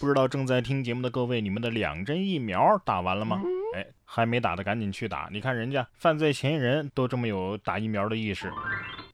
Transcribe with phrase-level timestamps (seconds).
[0.00, 3.42] 不知道正在听节目的各位，你们的两针疫苗打完了吗？
[3.76, 5.28] 哎，还没打的赶紧去打！
[5.30, 8.50] 你看人家犯罪嫌疑人都这么有打疫苗的意识。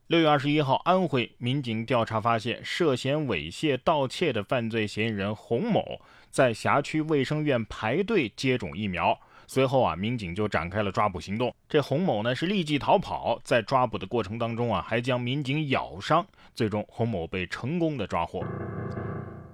[0.07, 5.99] 六月二十一号，安徽民警调查发现，涉嫌猥亵盗窃的犯罪嫌疑人洪某
[6.29, 9.19] 在辖区卫生院排队接种疫苗。
[9.45, 11.53] 随后啊，民警就展开了抓捕行动。
[11.67, 16.25] 这洪某呢是立即逃跑，在抓捕的过程当中啊，还将民警咬伤。
[16.55, 18.41] 最终，洪某被成功的抓获。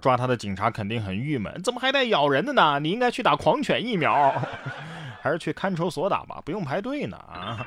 [0.03, 2.77] 抓他的警察肯定很郁闷，怎么还带咬人的呢？
[2.81, 4.31] 你应该去打狂犬疫苗，
[5.23, 7.65] 还是去看守所打吧，不用排队呢啊！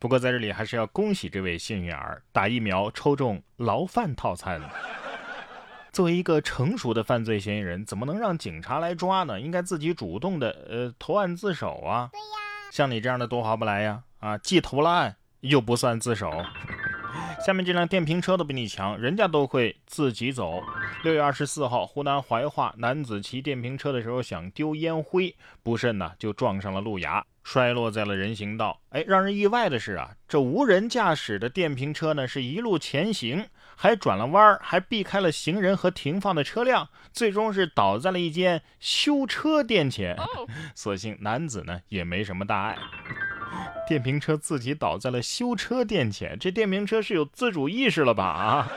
[0.00, 4.60] 不过在这里还是要恭喜这位幸运儿，打疫苗抽中牢饭套餐。
[5.92, 9.40] 作为一个成熟的犯罪嫌疑人，怎么能让警察来抓呢？
[9.40, 12.10] 应该自己主动的呃投案自首啊！
[12.12, 12.24] 对呀，
[12.72, 14.02] 像你这样的多划不来呀！
[14.18, 16.44] 啊，既投了案又不算自首。
[17.50, 20.62] 下面这辆电瓶车都比你强，人家都会自己走。
[21.02, 28.80] 六月二十四号，湖南怀化男子骑电瓶车的时候想丢烟灰，不慎呢就撞上了路牙，摔落在了人行道。
[28.90, 40.16] 哎，让人意外的是啊，这无人驾驶的电瓶车呢是一路前行，还转了弯，还避开了行人和停放的车辆，最终是倒在了一间修车店前。
[40.76, 42.78] 所幸男子呢也没什么大碍。
[43.86, 48.24] 电瓶车自己倒在了修车店前，这电瓶车是有自主意识了吧？
[48.24, 48.70] 啊，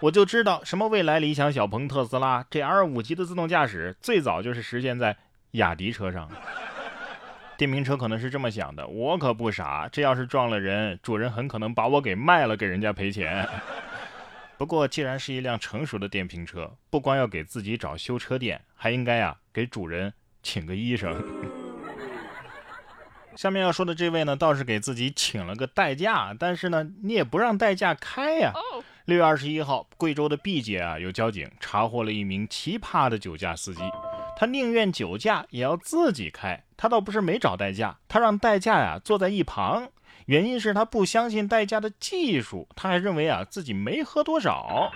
[0.00, 5.16] 我就知道什么未来、理想、小鹏、特斯拉，这 R 五级的自动驾驶最早就是实现在
[5.52, 6.30] 雅迪车上。
[7.58, 13.46] 电瓶车可能是这么想的，我可不傻，这要是撞了人，主人很可能把我给卖了，给人家赔钱。
[14.56, 20.12] 不过既然是一辆成熟的电瓶车，不光要给自己找修车店，还应该啊给主人
[20.42, 21.20] 请个医生。
[23.36, 28.52] 下面要说的这位呢，倒是给自己请了个代驾，但是呢，你也不让代驾开呀。
[29.04, 33.80] 六月二十一号，贵州的毕节啊，有交警查获了一名奇葩的酒驾司机，
[34.36, 39.88] 他宁愿酒驾也要自己开，他倒不是没找代驾，他让代驾呀坐在一旁，
[40.26, 44.90] 原因是他不相信代驾的技术，他还认为啊自己没喝多少。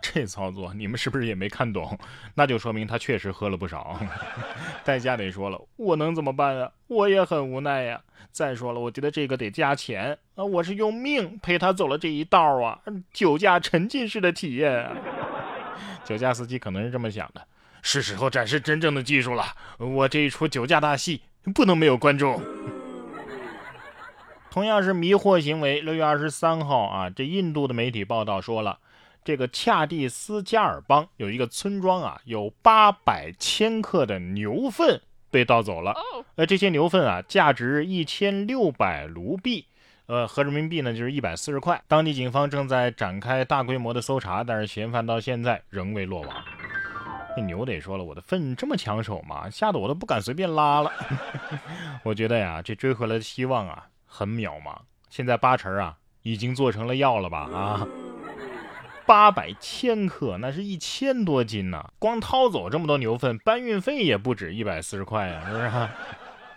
[0.00, 1.98] 这操作你们是不是也没看懂？
[2.34, 3.98] 那就说明他确实喝了不少。
[4.84, 6.70] 代驾得说了，我能怎么办啊？
[6.88, 8.00] 我也很无奈呀。
[8.30, 10.44] 再说了，我觉得这个得加钱啊！
[10.44, 12.80] 我是用命陪他走了这一道啊，
[13.12, 14.84] 酒驾沉浸式的体验。
[14.84, 14.96] 啊
[16.04, 17.46] 酒驾司机可能是这么想的：
[17.82, 19.44] 是时候展示真正的技术了。
[19.78, 21.22] 我这一出酒驾大戏
[21.54, 22.42] 不能没有观众。
[24.50, 25.80] 同样是迷惑行为。
[25.80, 28.78] 六月二十三号啊，这印度的媒体报道说了。
[29.24, 35.00] 这个恰蒂斯加尔邦有一个村庄啊，有八百千克的牛粪
[35.30, 35.94] 被盗走了。
[36.34, 39.64] 呃，这些牛粪啊，价值一千六百卢币，
[40.06, 41.80] 呃，合人民币呢就是一百四十块。
[41.86, 46.36] 当地警方正在展开大规模的搜查，但是嫌犯到现在仍未落网。
[47.36, 49.48] 那牛得说了，我的粪这么抢手吗？
[49.48, 50.92] 吓得我都不敢随便拉了。
[52.02, 54.76] 我觉得呀，这追回来的希望啊很渺茫。
[55.08, 57.38] 现在八成啊已经做成了药了吧？
[57.52, 57.86] 啊。
[59.06, 61.90] 八百千克，那是一千多斤呢。
[61.98, 65.70] 光掏走这么多牛粪，搬运费也不止一百四十块呀，是不是？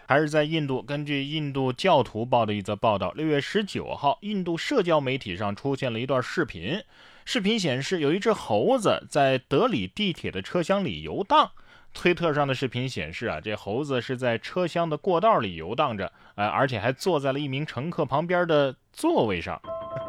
[0.08, 6.80] 还是在印度，根据印度教徒报的一则报道，六月十九号，印度社交媒体上出现了一段视频。
[7.26, 11.52] 视频显示，有一只猴子在德里地铁的车厢里游荡。
[11.92, 19.60] 推特上的视频显示啊，这猴子是在车厢的过道里游荡着，呃，而且还坐在了一名乘客旁边的座位上。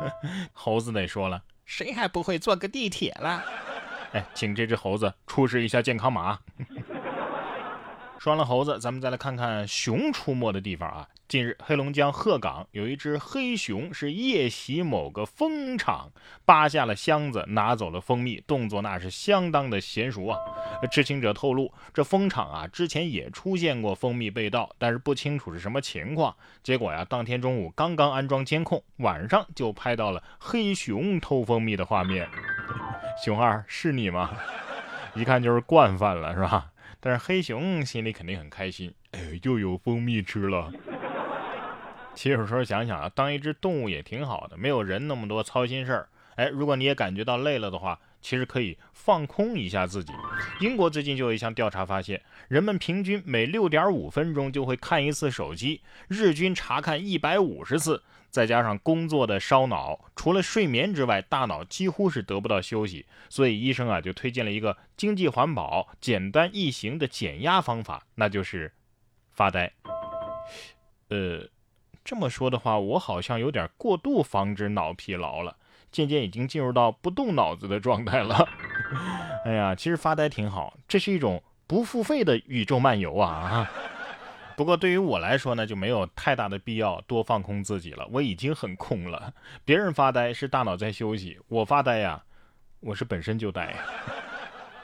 [0.52, 1.42] 猴子得说了。
[1.66, 3.44] 谁还不会坐个地铁了？
[4.12, 6.38] 哎，请这只猴子出示一下健康码。
[8.18, 11.06] 说完了猴子，咱们再来看看熊出没的地方啊。
[11.28, 16.10] 近日，黑龙江鹤岗有一只黑熊是夜袭某个蜂场，
[16.44, 20.38] 扒下了箱子，拿走了蜂蜜，动作那是相当的娴熟啊。
[20.90, 26.34] 知情者透露，这蜂场啊之前也出现过蜂蜜被盗，但是不清楚是什么情况。
[26.62, 32.28] 结果呀，当天中午刚刚安装监控，晚上就拍到了黑熊偷蜂蜜的画面。
[33.24, 34.30] 熊二是你吗？
[35.14, 36.70] 一看就是惯犯了，是吧？
[37.00, 40.72] 但是黑熊心里肯定很开心，哎，又有蜂蜜吃了。
[42.14, 46.08] 其实有时候想想啊，当一只动物也挺好的，没有人那么多操心事儿。
[46.36, 50.12] 哎，如果你也感觉到累了的话，其实可以放空一下自己。
[50.60, 58.02] 英国最近就有一项调查发现，人们平均每六点五分钟就会看一次手机，日均查看一百五十次。
[58.36, 63.06] 再加上工作的烧脑，除了睡眠之外，大脑几乎是得不到休息。
[63.30, 68.70] 所以医生啊就推荐了一个经济环保、简单易行的减压方法，那就是
[69.32, 69.72] 发呆。
[71.08, 71.48] 呃，
[72.04, 75.56] 这么说的话，我好像有点过度防止脑疲劳了，
[75.90, 78.46] 渐渐已经进入到不动脑子的状态了。
[79.46, 83.70] 哎呀，其实发呆挺好，这是一种不付费的宇宙漫游啊！
[84.56, 88.08] 不过对于我来说呢，就没有太大的必要多放空自己了。
[88.10, 89.34] 我已经很空了。
[89.64, 92.22] 别人发呆是大脑在休息，我发呆呀，
[92.80, 93.76] 我是本身就呆。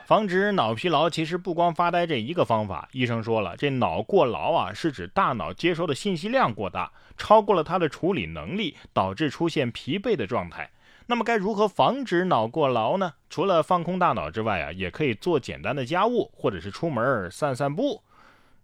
[0.04, 2.86] 防止脑疲劳，其实不光发呆这一个方法。
[2.92, 10.70] 医生说了，这脑过劳啊，是指大脑接收的信息量过大，超过了它的处理能力，导致出现疲惫的状态。
[11.06, 13.14] 那么该如何防止脑过劳呢？
[13.30, 18.02] 除了放空大脑之外啊，也可以做简单的家务，或者是出门散散步。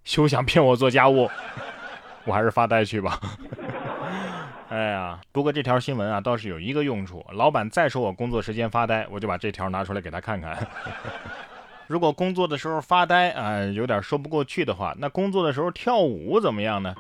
[0.09, 1.31] 休想骗我做家务，
[2.25, 3.21] 我还是发呆去吧。
[4.71, 10.67] 哎呀，不过这条新闻啊倒是有一个用处，老板再说我工作时间发呆，我就把这条拿出来给他看看。
[11.89, 16.95] 如果工作的时候发呆啊，有点说不过去的话，那工作的时候跳舞怎么样呢？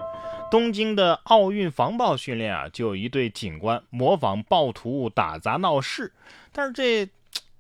[0.51, 6.13] 东京的奥运防暴训练啊，就有一队警官模仿暴徒打砸闹事，
[6.53, 7.09] 但是这。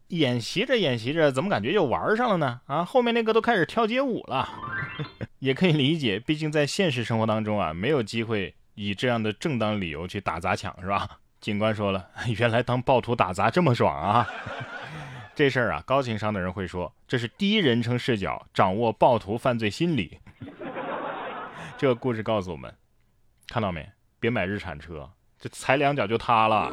[0.08, 2.62] 演习着演习着，怎么感觉又玩上了呢？
[2.66, 4.48] 啊，后面那个都开始跳街舞了，
[5.40, 11.20] 也可以理解，毕竟在现实生活当中啊，没有机会以这样的正当理由去打砸抢，是吧？
[11.40, 12.08] 警官说了，
[12.38, 14.28] 原来当暴徒打砸这么爽啊！
[15.34, 20.18] 这事儿啊，高情商的人会说，这是第一人称视角掌握暴徒犯罪心理。
[21.76, 22.74] 这个故事告诉我们，
[23.46, 23.88] 看到没？
[24.18, 25.08] 别买日产车，
[25.38, 26.72] 这踩两脚就塌了。